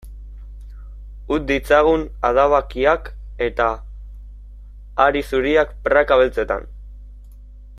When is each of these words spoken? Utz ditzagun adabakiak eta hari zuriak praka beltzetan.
Utz 1.35 1.41
ditzagun 1.51 2.05
adabakiak 2.29 3.11
eta 3.49 3.67
hari 5.05 5.23
zuriak 5.33 5.77
praka 5.89 6.19
beltzetan. 6.23 6.67